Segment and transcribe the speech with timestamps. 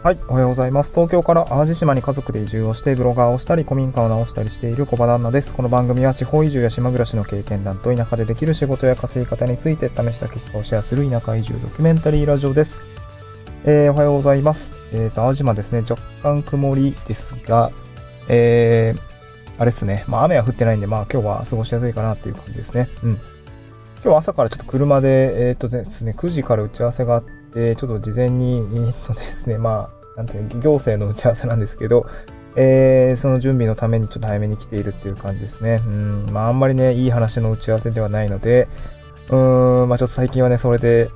[0.00, 0.92] はい、おはようございます。
[0.92, 5.52] 東京から淡路島に家族で移住をして、ブロガーをしたり、古民家を直したりしている小場旦那です。
[5.52, 12.78] この番組は地方移住や島暮らしの経験談と田舎でできる仕事や稼ぎ方について試した結果をシェアする田舎移住ドキュメンタリーラジオです。
[13.64, 14.76] えー、おはようございます。
[14.92, 17.72] えっ、ー、と、淡路島ですね、若干曇りですが、
[18.28, 19.00] えー、
[19.58, 22.88] あれですね、まあ雨は降ってないんで、まあ今日は過ごしやすいかなっていう感じですね。
[23.02, 23.20] うん。
[24.04, 32.04] 今日朝からちょっと車で、えっ、ー、とですね、9時から打ち合わせがあって、ちょっと事前に、えっ、とですね、まあ、なんていうの、行政の打ち合わせなんですけど、
[32.56, 35.80] えー、その準備のためにちょっと早めに来ているっていう感じですね。
[35.86, 38.68] うん、まああんまりね、いい話の打ち合わせではないので、
[39.28, 41.08] うーん、まあちょっと最近はね、それで、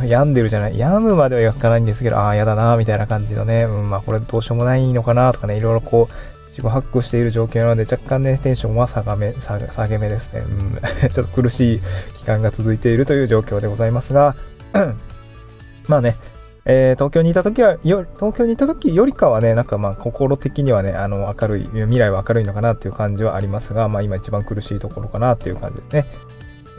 [0.00, 0.76] うん、病んでるじゃない？
[0.76, 6.14] 病むまではいかないんですけど、ああ、やだな、みたいな感じのね、うん、まあこれどうしようもないのかな、とかね、いろいろこう、
[6.48, 10.40] 自己発掘している状況なので、若干ね、テンションは下がめ、下げ目ですね。
[10.40, 10.78] うん、
[11.08, 11.78] ちょっと苦しい
[12.14, 14.34] 期間が続いているという状況でございますが、
[15.86, 16.16] まあね、
[16.72, 26.06] えー、東京にいた時は、よ、東京にいた時よりかはね、なんかまあ心的にはね、あの、明るい、未来は明るいのかなっていう感じはありますが、まあ今一番苦しいところかなっていう感じですね。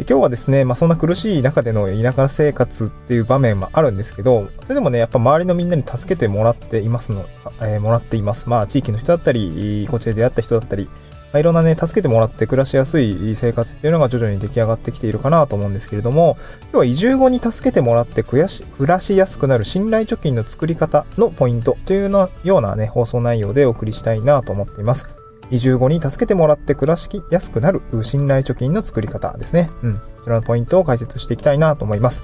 [0.08, 7.26] 今日はですね、まあそんな苦しい中での田舎生活っていう場面もあるんですけど、それでもね、やっぱ周りのみんなに助けてもらっていますの、
[7.60, 8.48] えー、もらっています。
[8.48, 10.88] まあ地域の人だったり、こっちで出会った人だったり、
[11.34, 25.16] まあ、いろんなね、助けてもらって暮らしやすい生活っていうのが徐々に出来上がってきているかなと思うんですけれども、今日は移住後に助けてもらって暮らしやすくなる信頼貯金の作り方のポイントというのようなね、放送内容でお送りしたいなと思っています。
[25.52, 29.70] 移住後に助けてもらって暮らしやすくなる信頼貯金の作り方ですね。
[29.84, 29.98] うん。
[29.98, 32.24] こちらのポイントを解説していきたいなと思います。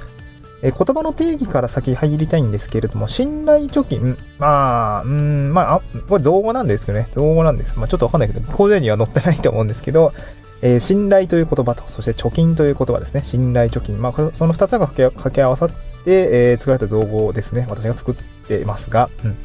[0.63, 7.77] え言葉の定義から先入りたいんですけれども、信頼貯金、まあ、うん、まあ、これ造語なんですけどね、造語なんです。
[7.77, 10.13] まあちょっとわかんないけど、工場には載ってないと思うんですけど、
[10.61, 13.21] えー、信頼という言葉と、そして貯金という言葉ですね。
[13.23, 14.01] 信頼貯金。
[14.01, 15.69] まあ、その二つが掛け合わさっ
[16.03, 17.67] て、えー、作られた造語ですね。
[17.69, 18.15] 私が作っ
[18.47, 19.37] ていますが、うん。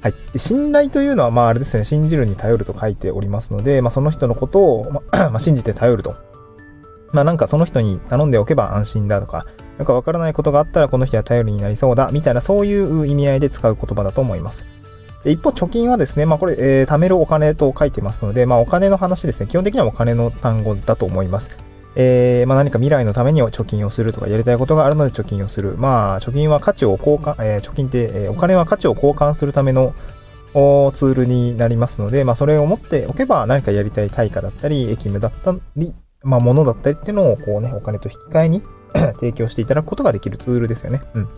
[0.00, 0.14] はい。
[0.32, 6.14] で、信頼というのは、まああれですよね、信じるに頼ると書いておりますので、まあその人のことを、 まあ、信じて頼ると。
[7.12, 9.44] まあなんかその人に頼んでおけば安心だとか、
[9.78, 14.66] なんかわからないことがあったらこの人は頼りになりそうだ、みたいなそういう意味合いで使う言葉だと思います。
[15.24, 21.58] で一方、貯金はですね、まあこれ、えー、貯めるお金と書いてますので、まあお金の話ですね、基本的にはお金の単語だと思います。
[21.96, 25.76] えー、まあ何か未来のために貯金をするとか、やりたいことがあるので貯金をする。
[25.78, 29.94] まあ、貯金は価値を交換、えー、貯金って、えー、お金は価値を交換するための
[30.52, 38.62] ツールになりますので、まあそれを持っておけば何かやりたい対価だったり、駅務だったり、まあ物だったりっていうのをこうね、お金と引き換えに
[39.20, 41.00] 提供していただくことができるツールですよね。
[41.14, 41.28] うん。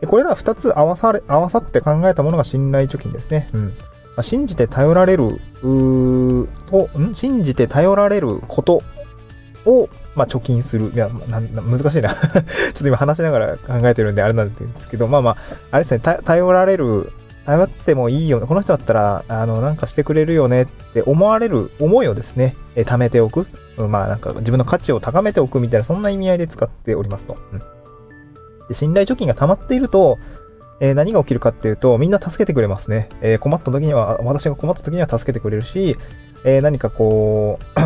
[0.00, 3.48] でこれら二つ合わされ、合わさって考えたものが信頼貯金ですね。
[3.52, 3.66] うん。
[3.68, 3.72] ま
[4.18, 7.14] あ、信じて頼られる、うと、ん？
[7.14, 8.82] 信じて頼られること
[9.66, 10.90] を、まあ、貯金する。
[10.94, 15.36] いや、な難しいな ちょっと今話しながら考えてるんであれなんですけど、まあまあ、
[15.70, 17.10] あれですね、頼られる、
[17.46, 18.46] 頼ってもいいよね。
[18.46, 23.46] この人だったら、あの、なんかしてくれるよねって思われる思いをですね、え貯めておく。
[23.78, 27.36] まあなんか自分の価値を高めておくみたいな、そんな意味合いで使っておりますと。
[27.52, 27.62] うん。
[28.68, 30.18] で、信頼貯金が溜まっていると、
[30.80, 33.08] えー、何が起きるかっていうと、みんな助けてくれますね。
[33.22, 35.96] えー、困った時には、私が困った時には助けてくれるし、
[36.44, 37.80] えー、何かこう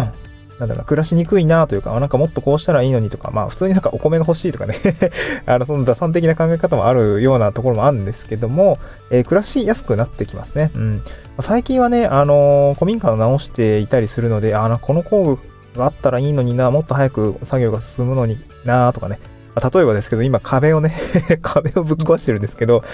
[0.60, 4.74] なんだろうな、暮らしにくいなというか、なんかもっとこうしたらいいのにとか、まあ普通になんかお米が欲しいとかね
[5.46, 8.78] あの、その打算的な考え方もあるようなところもあるんですけども、
[9.10, 10.70] えー、暮らしやすくなってきますね。
[10.76, 11.02] うん。
[11.40, 19.18] 最近はね、あのー、古民家を直していたりするので、あの、この工具があったらいいのにな、もっと早く作業が進むのになとかね。
[19.56, 20.92] 例えばですけど、今壁をね
[21.42, 22.84] 壁をぶっ壊してるんですけど、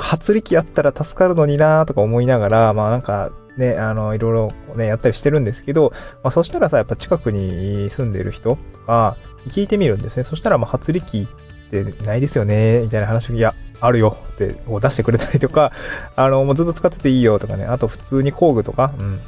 [0.00, 5.92] 発力あったら助かるのになとか思いながら、まあなんか、ね、あの、いろいろね、やったりしてるんですけど、
[6.22, 9.16] まあそしたらさ、やっぱ近くに住んでる人とか、
[9.48, 10.24] 聞いてみるんですね。
[10.24, 11.26] そしたら、まあ、発力っ
[11.70, 15.72] てないですよね、みたいな話、いや、あるよって、出してくれたりとか、
[16.16, 19.20] あの、もうずっと使ってていいよとかね、あと普通に工具とか、うん。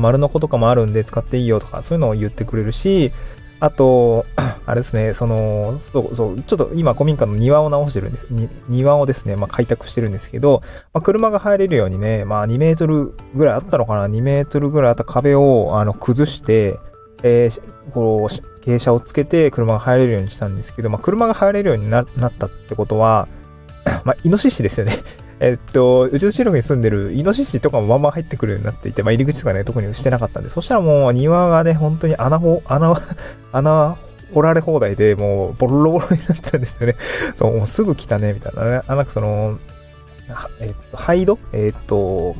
[0.00, 3.12] 丸の子とかもあるんで使っていいよとか、そういうのを言ってくれるし、
[3.62, 4.26] あと、
[4.66, 8.26] あれですね、その、そうそう、ちょっと今古民家の庭を直してるんです。
[8.68, 10.62] 庭をですね、まあ開拓してるんですけど、
[10.92, 16.76] まあ車が入れるようにね、まあ2メートルぐらいあったのかな ?2 メートルぐらいあった壁を、あの、崩して、
[17.22, 18.22] えー、こう、
[18.64, 22.06] 傾斜をつけて車が入れるようにしたんですけど、まあ車が入れるようになっ
[22.36, 23.28] たってことは、
[24.04, 24.92] まあ、イノシシですよね。
[25.42, 32.94] えっと、うちの集落に住んでるイノシシとかもまんま入ってくるようになっていて、まあ、入り口とかね、特にしてなかったんで、そしたらもう庭がね、本当に穴ほ、穴、
[33.50, 33.96] 穴、
[34.32, 36.94] 掘られ放題で、もう、ボロボロになったんですよね。
[37.34, 38.82] そう、もうすぐ来たね、みたいなね。
[38.86, 39.58] あ、なんかその、
[40.60, 42.36] えっと、ハイドえっと、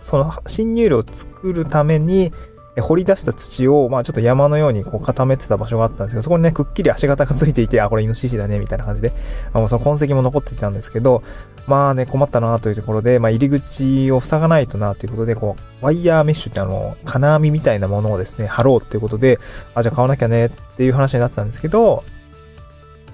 [0.00, 2.32] その、侵入量を作るために、
[2.78, 9.12] 掘り出した土を、まあちょっと山のようにこう固めてた場所があったんですけど、そこにね、くっきり足形がついていて、あ、これイノシシだね、みたいな感じで、
[9.52, 11.22] あもうその痕跡も残ってたんですけど、
[11.66, 19.38] まあね、困ったなというところで、まあ入り口を塞がないとなということで、こう、ワイヤーメッシュってあの、金網みたいなものをですね、貼ろうっていうことで、
[19.74, 22.04] あ、じゃあ買わなきゃねっていう話になってたんですけど、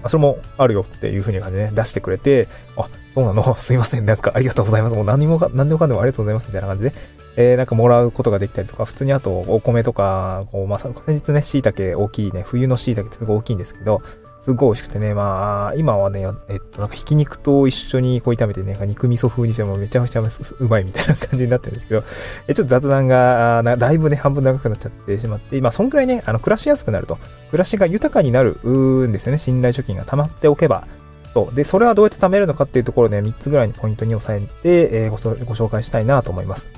[0.09, 3.43] それもあるよっていう風に感じでね、出してくれて、あ、そうなの？
[3.56, 4.06] すいません。
[4.06, 4.94] なんかありがとうございます。
[4.94, 6.49] もう何もか、何でもかんでもありがとうございます。
[6.49, 6.93] みたいな感じで、
[7.37, 14.03] えー、なんかもらうことができたりとか、普通にあとお米とか、こう、まあ、先日ね、椎茸大きいね、冬の椎茸ってすごい大きいんですけど、
[14.41, 22.05] すごい美味しくてね、まあ、今はね、えっと、なんかひき肉と一緒にこう炒めてね、肉味噌風にしてもめちゃめちゃうまいみたいな感じになってるんですけど、
[22.47, 27.17] えちょっと雑談が、だいぶね、半分長くなっちゃってしまって、まあ、そんくらいね、あの、暮らしやすくなると、
[27.50, 28.56] 暮らしが豊かになる
[29.09, 30.87] んですよね、信頼貯金が溜まっておけば。
[31.35, 31.55] そう。
[31.55, 35.17] で、それはどうやって貯めるのかっていうところ、ね、3つぐらいにポイントに押さえて、えー、ご
[35.55, 36.71] 紹介したいなと思います。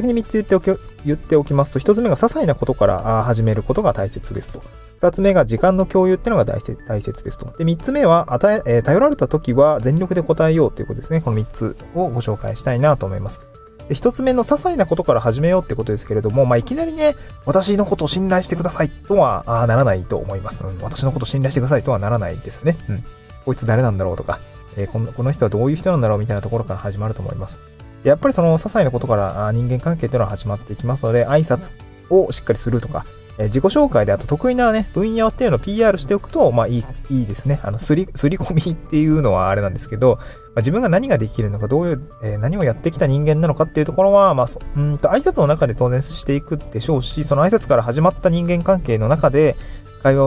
[0.00, 4.62] 先に3つ言っておき、言っておきますと、1つ目が些細なことから始めることが大切ですと。
[5.00, 7.56] 2つ目が時間の共有っていうのが大切ですと。
[7.56, 11.20] で、3つ目は、与え、えー、頼られた時は全力で答えようということですね。
[11.20, 13.40] この3つをご紹介したいなと思います。
[13.88, 17.14] で、1つ目の些細なことから始めようってことですけれども、まあ、いきなりね、
[17.44, 22.76] 私のことを信頼してくださいとは、ならないと思います、私のことを信頼してくださいとはならないですね。
[22.88, 23.04] うん。
[23.44, 24.40] こいつ誰なんだろうとか、
[24.76, 27.60] えー、この人はどういう人なんだろうみたいなところから始まると思います。
[28.04, 31.74] やっぱりその些細なことから人間関係というのは始まっていきますので、挨拶
[32.08, 33.04] をしっかりするとか、
[33.40, 37.58] え自己紹介であと得意なね、分野っていうのを PR しておくと、まあいい、いいですね。
[37.62, 40.24] あの、すり、 すり込みっていうのはあれなんですけど、ま
[40.56, 49.56] あ、自分が何ができるのか、どういう、えー、何をやってきた人間なのかっていうところは、まあ、うんと、挨拶の中で当然していくでしょうし、その挨拶から始まった人間関係の中で、
[50.02, 50.24] 会話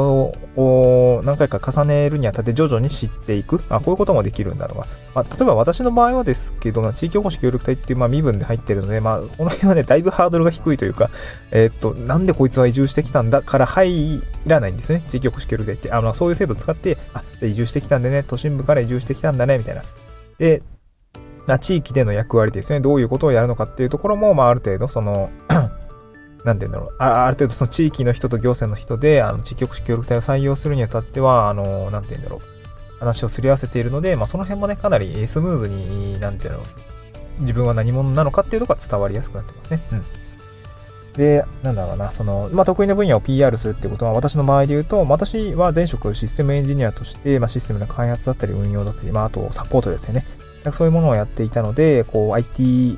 [0.55, 3.59] を何回か重ねるにあたって徐々に知っていく。
[3.69, 4.87] あ、こういうこともできるんだとか。
[5.15, 11.09] まあ、例えば私の場合はですけど、ま、地域おこし協力隊っていう、まあ、身分で入ってるので、まあ、この辺はね、だいぶハードルが低いというか、
[11.51, 15.03] えー、っと、なんでこいつは移住してきたんだから入らないんですね。
[15.07, 15.91] 地域おこし協力隊って。
[15.91, 19.83] あの、そういう制度を使って、あ、じゃあ移住してきたんでね、都心部から移住してきたんだね、みたいな。
[20.37, 20.61] で、
[21.47, 22.79] まあ、地域での役割ですね。
[22.79, 25.29] どういうことをやるのかっていうところも、まあ、ある程度、その
[26.43, 26.95] なんて言うんだろう。
[26.97, 32.53] あある程度その地域の人と行政の人で、あの、地域福祉協力隊を採用するにあたっては、あの、なんて言うんだろう。
[32.99, 36.59] 話をすり合わせているので、まあ、その辺もね、かなりスムーズに、なんていうの、
[37.39, 39.81] 自分は何者なのかっていうのが伝わりやすくなってますね。
[39.91, 40.03] うん。
[41.13, 50.25] で、なんだろうな、その、まあ、得意な分野を PR するってことは、私の場合で言うと、私は前職システムエンジニアとして、まあ、システムの開発だったり運用だったり、まあ、あとサポートですよね。
[50.71, 52.97] そういうものをやっていたので、こう、IT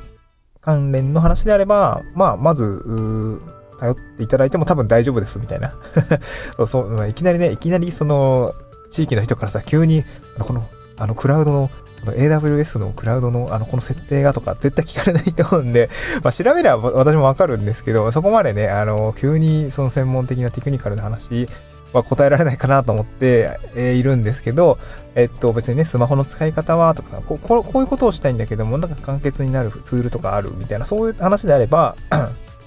[0.66, 3.40] 関連の話であれば、まあ、まず、
[3.80, 5.74] 頼っていただいても多分大丈夫です、みたいな。
[6.58, 8.56] そうそう、いきなりね、いきなりその、
[8.90, 10.04] 地域の人からさ、急に、
[10.40, 10.68] この、
[10.98, 11.70] あの、クラウドの、
[12.04, 15.90] この AWS のクラウドの、あの、この設定がとか、絶対聞かれないと思うんで、
[16.24, 21.48] まあ、調べれば私もわかるんですけど、そこまでね、あの、急にその専門的なテクニカルな話
[21.94, 24.78] は答えられないかなと思って、いるんですけど、
[25.16, 31.96] えっと、別にね、スマホの使い方は、とかさ、こここういうことをしたいんだけども、なんか簡潔になるツールとかあるみたいな、そういう話であれば、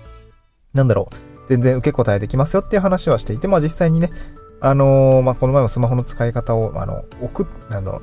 [0.72, 4.10] なんだろう、全然受け答えできますよっていう話はしていて、まあ実際にね、
[4.60, 8.00] あのー、まあこの前もスマホの使い方を、あの、送っ、あの、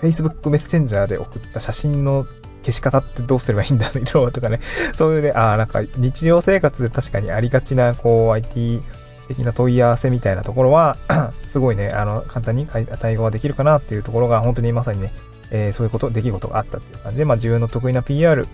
[0.00, 2.26] Facebook メッセンジャーで送った写真の
[2.62, 4.60] 消し方ってどうすればいいんだろうとかね、
[4.94, 8.82] そういうね、ああ、なんか日常生活で確かにありがちな、こう、IT
[9.30, 10.96] 的な問い合わせみたいなところは
[11.46, 15.12] すごいね、あの、簡単に対応ができるかなっていうところが、本当にまさにね、
[15.52, 18.46] えー、そういうこと、出来事があったっていう感じで、まあ自分の得意な PR、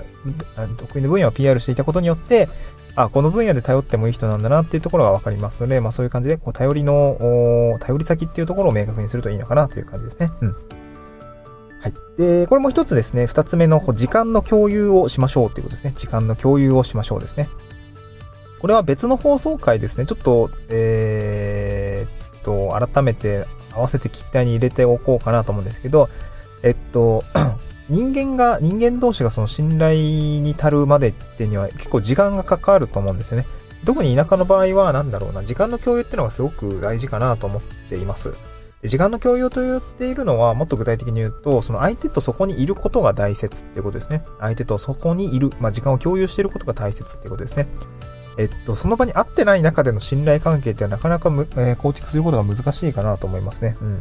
[0.77, 2.49] 得意な分野を PR していたことによって、
[2.95, 10.31] あ、この分野で頼ってもいい人なんだなっていうところがわかりますので、まあそういう感じで、こう頼りの、頼り先っていうところを明確にするといいのかなという感じですね。
[10.43, 10.53] うん。
[11.81, 11.95] はい。
[12.19, 15.93] で、これも一つですね、二つ目の時間の共有をしましょうっていうことですね。
[15.97, 17.49] 時間の共有をしましょうですね。
[18.67, 20.07] これは別の放送回ですね。
[20.07, 26.09] ちょっと、えー、っと、改めて合わせて聞きたいに入れておこうかなと思うんですけど、
[26.65, 27.23] えっと、
[27.89, 33.47] 人間が、人間同士がその信頼に足るまでっていうには結構時間がかかると思うんですよね。
[33.85, 38.35] 特に田舎の場合はなんだろうな、時間の共有っていうのがすごく大事かなと思っています。
[38.83, 44.25] 時間の共有と言っているのは、もっと具体的に言うと、その相手とそこにいることが大切っていうことですね。
[44.41, 47.69] 相手とそこにいる、まあ、時間を共有していることが大切っていうことですね。
[48.39, 53.77] えっと、その場に合ってない中での信頼関係ってはなかなかむ、えー、構築することが難しいかなと思いますね。
[53.81, 54.01] うん。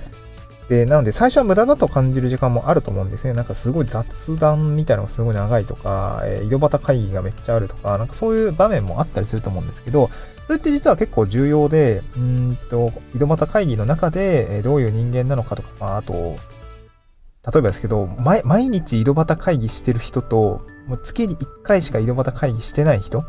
[0.68, 3.32] で、なので最初は無駄だと感じる時間もあると思うんですね。
[3.32, 10.10] なんかすごい雑談みたいなのがすごい長いとか、えー、井戸端会議がめっちゃあるとか、なんかそういう場面もあったりすると思うんですけど、
[10.46, 23.22] それって実は結構重要で、うんと、井戸端会議の中で、えどういう人間なのかとか、まあ、あと、例えばですけど、毎毎日井戸端会議してる人と、もう月に1回しか井戸端会議してない人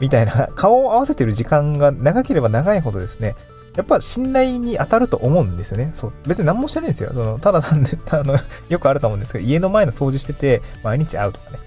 [0.00, 3.34] みたいな、顔を合わせてる時間が長ければ長いほどですね、
[3.78, 5.90] やっぱ信頼に当たると思うんですよね。
[5.94, 6.12] そう。
[6.26, 7.12] 別に何もしてないんですよ。
[7.14, 8.36] その、ただなんで、 あの、
[8.68, 11.58] よくあると思うんですけど、家の前の掃除してて、毎日会うとかね。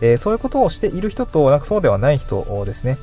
[0.00, 2.98] えー、そういうことをしている人と、なんかそうではない人をですね。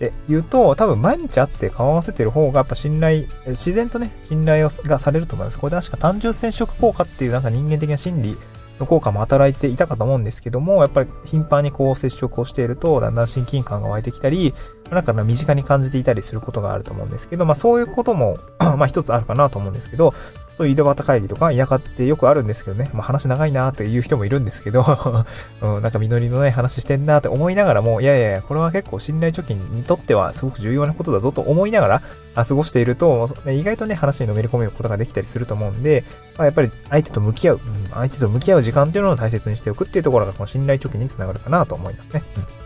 [0.00, 5.58] で、言うと、多分毎日会って顔合わせてる方が、やっぱ信頼、自然とね、信頼をがされると思います。
[5.58, 8.38] これ確か単純接触効果っていうなんか人間的な心理
[8.78, 14.52] の効果も働いていたかと思うんですけども、やっぱり頻繁にこう接触をしていると、だんだん親近感が湧いてきたり、
[14.90, 20.14] なんか身近に感じていたりすることがあると思うんですけど、まあそういうことも まあ一つあるかなと思うんですけど、
[20.52, 24.82] そういう井戸端会議とか田舎ってよくあるんですけどね、まあ話長いなっていう人もいるんですけど
[25.62, 32.02] うん、なんか実りのない話してんなって思いながらも、いやいやいや、これは結構信頼貯金にとってはすごく重要なことだぞと思いながら
[32.34, 36.04] 過ごしていると、意外とね、話にのめり込めることができたりすると思うんで、
[36.36, 42.22] まあ、やっぱり相手と向き合う、うん、相手と向き合う時間っていうのを大切にしておくっていうところがこの信頼貯金につながるかなと思いますね。
[42.36, 42.57] うん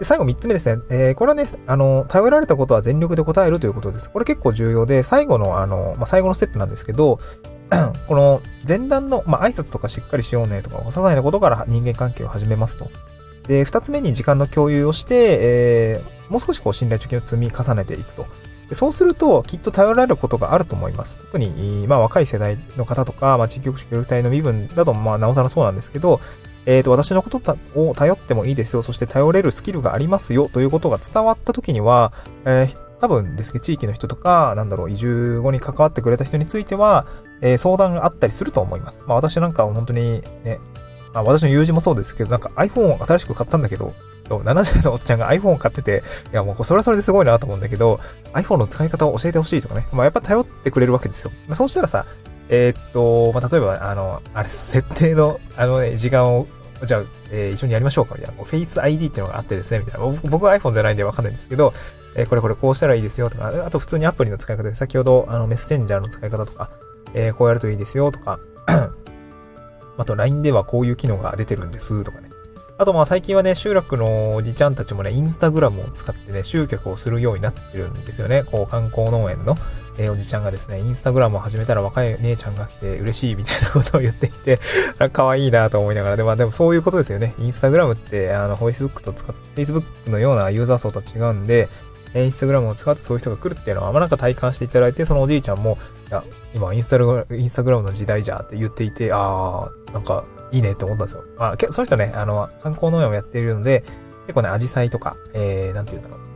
[0.00, 0.82] 最後3つ目ですね。
[0.90, 4.10] えー、これはね、あの、頼られたことは全力で答えるということです。
[4.10, 7.18] これ結構重要で、最後の、あの、まあ、最後のステップなんですけど、
[8.06, 12.90] この前段の、まあ、挨拶とかしっかりしようねとか、些細なことから人間関係を始めますと。
[13.48, 18.26] で、二つ目に時間の共有をして、えー、もう少しこう信頼貯金を積み重ねていくと。
[18.68, 21.18] でそうすると、きっと頼られることがあると思います。
[21.18, 26.20] 特に、まあ若い世代の方とか、まあ地域局協力隊の身分だと、まあなおさらそうなんですけど、
[26.66, 27.40] えっ、ー、と、私のこと
[27.74, 28.82] を頼ってもいいですよ。
[28.82, 30.48] そして頼れるスキルがありますよ。
[30.52, 32.12] ということが伝わった時には、
[32.44, 37.06] えー、多分ですけど、地域の人とか、なんだろう、移住後に関わってくれた人については、
[37.40, 39.02] えー、相談があったりすると思います。
[39.06, 40.58] まあ私なんかは本当にね、
[41.12, 43.94] まあ私の友人もそうですけど、なんか iPhone を新しく買ったんだけど、
[44.28, 48.00] 70のおっちゃんが iPhone を買ってて、いやもうそれはそれですごいなと思うんだけど、
[48.32, 49.86] iPhone の使い方を教えてほしいとかね。
[49.92, 51.30] まあやっぱ頼ってくれるわけですよ。
[51.46, 52.06] まあそうしたらさ、
[52.48, 56.46] えー、っと、まあ例えば、あの、あれ、設定の、あのね、時間を
[56.84, 58.44] じゃあ、えー、一緒にやりましょうかみたいな。
[58.44, 60.06] フェイス ID っていうのがあってですね、みたいな。
[60.28, 61.72] 僕は iPhone じゃないんでわかんないんですけど、
[62.14, 66.70] えー、これこれこうしたらいいですよとか、あと普通にアプリの使い方で、先ほど、あの、メッセンジャーの使い方とか、
[67.14, 68.38] えー、こうやるといいですよとか、
[69.98, 72.30] あと LINE ではこういう機能が出てるんですとかね。
[72.78, 78.44] あとまあ最近はね、集落のおじちゃんたちもね、インスタグラムを使ってね、集客をするようになってるんですよね。
[78.44, 79.56] こう観光農園の、
[79.98, 84.58] えー、おじちゃんがですね、インスタグラムを始めたら若い姉ちゃんが来て嬉しいみたいなことを言ってきて、
[85.12, 87.34] 可愛いなと思いながら、でも、まあ、でもそういうことですよね。
[87.38, 91.68] インスタグラムって、あの、Facebook と使って、Facebook のようなユーザー層と違うんで、
[92.14, 96.24] えインスタグラムを使ってそういう人が来るっていうのは、まあ、なんか体感していただいて、そのおじいちゃんも、いや、
[96.54, 101.24] 今インスタグラインスタグラムの時代じゃって言っていて、あー、なんかいいねって思ったんですよ。
[101.36, 103.84] まあ、その人ね、あの、観光農園をやっているので、
[104.26, 106.22] 結構ね、アジサイとか、えー、なんて言うんだろ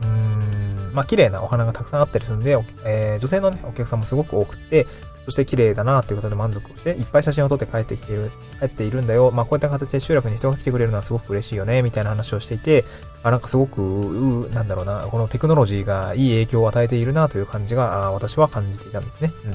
[0.93, 4.85] まあ、綺麗なお花がたくさんあったりするんで、えー、女性のね、お客さんもすごく多くて、
[5.25, 9.31] そして綺麗だなっていうことで満足をして、いっぱい写真を撮って帰ってきている、帰っているんだよ。
[9.31, 12.85] まあこういった形で集落に人が来てくれるのはすごく嬉しいよね、みたいな話をしていて、
[13.21, 19.31] あ、なんかすごく、う、なんだろうな、このテクノロジーがいい影響を与えているなという感じが、あ私は感じていたんですね。
[19.45, 19.51] うん。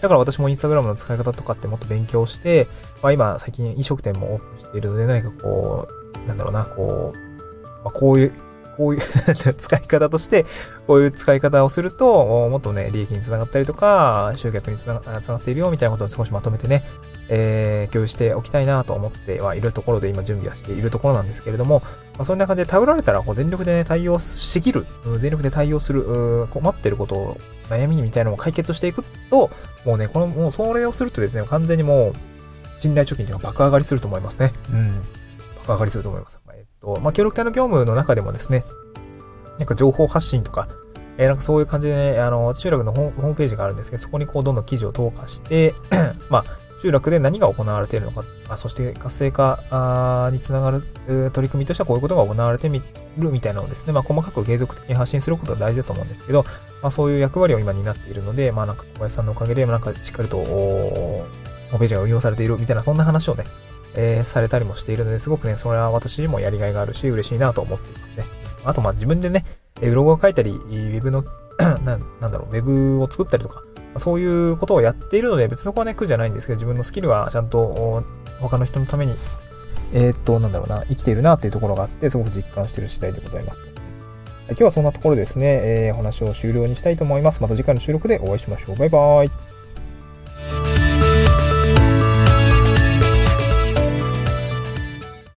[0.00, 2.68] だから私もインスタグラムの使い方とかってもっと勉強して、
[3.02, 5.88] まあ今最近飲食店もオープンしているので何かこ
[6.24, 8.32] う、なんだろうな、こう、まあこういう、
[8.76, 10.44] こういう 使い方として、
[10.86, 16.84] こういう使い方をすると、もっとね、利益につながったりとか、集客につながっているよ、みたいなことを少しまとめてね、
[17.28, 21.82] えー、共有しておきたいなと思ってはいるところで今準備はしているところなんですけれども、
[22.14, 24.86] まあ、そんな感じで頼られたらこう全力で、ね、対応しきる、
[25.18, 27.38] 全力で対応する、困ってることを、
[27.68, 29.50] 悩みみたいなのを解決していくと、
[29.86, 32.14] もうね、この、もうそれをするとですね、完全にもう、
[32.78, 34.52] 信頼貯金っていうのが爆上がりすると思いますね。
[34.70, 35.02] うん。
[35.60, 36.40] 爆上がりすると思います。
[36.82, 38.62] と、まあ、協力隊の業務の中でもですね、
[39.58, 40.68] なんか情報発信とか、
[41.16, 45.74] えー、なんかそういう感じでね、あの、集落のホームページがあるんですけど、そこにこうどんどん記事を投下して、
[46.28, 46.44] まあ、
[46.82, 50.82] 集落で何が行われているのか、あそして活性化につながる
[51.30, 52.82] 取り組みとしてはこういうことが行われてみ
[53.18, 56.42] るみたいなのをですね、まあ、細かく継続的に発信することが大事だと思うんですけど、
[56.82, 63.44] まあ、そういう役割を今担っているので、まあ、なんか小林さんのおかげで、なんかしっかりと、ホームページが運用されているみたいな、そんな話をね、
[63.94, 68.24] えー、されたりもしているので、すごくね、それは私にもやりがいがあるし、嬉しいなと思っていますね。
[68.64, 69.44] あと、ま自分でね、
[69.80, 71.24] えブログを書いたり、ウェブの
[71.84, 73.62] な、なんだろう、ウェブを作ったりとか、
[73.96, 78.04] そういうことをやっているので、別にそこはね、苦じゃないんですけど、自分のスキルはちゃんと
[78.40, 79.14] 他の人のために、
[79.94, 83.60] えー、っと、なんだろうな、生きているなっていうところがあって、すごく実感している次第でございます。
[84.48, 87.42] 今日はそんなところですね、えー、お話を終了にしたいと思います。
[87.42, 88.76] また次回の収録でお会いしましょう。
[88.76, 89.51] バイバーイ。